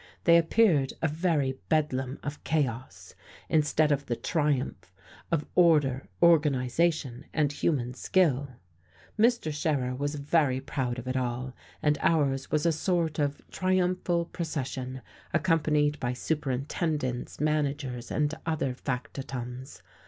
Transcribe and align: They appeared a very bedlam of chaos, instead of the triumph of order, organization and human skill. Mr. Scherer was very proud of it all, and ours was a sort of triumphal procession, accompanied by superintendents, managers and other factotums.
They 0.23 0.37
appeared 0.39 0.93
a 1.03 1.07
very 1.07 1.59
bedlam 1.69 2.17
of 2.23 2.43
chaos, 2.43 3.13
instead 3.49 3.91
of 3.91 4.07
the 4.07 4.15
triumph 4.15 4.91
of 5.31 5.45
order, 5.53 6.07
organization 6.23 7.25
and 7.35 7.51
human 7.51 7.93
skill. 7.93 8.47
Mr. 9.19 9.53
Scherer 9.53 9.93
was 9.93 10.15
very 10.15 10.59
proud 10.59 10.97
of 10.97 11.07
it 11.07 11.15
all, 11.15 11.53
and 11.83 11.99
ours 12.01 12.49
was 12.49 12.65
a 12.65 12.71
sort 12.71 13.19
of 13.19 13.43
triumphal 13.51 14.25
procession, 14.25 15.03
accompanied 15.35 15.99
by 15.99 16.13
superintendents, 16.13 17.39
managers 17.39 18.09
and 18.09 18.33
other 18.43 18.73
factotums. 18.73 19.83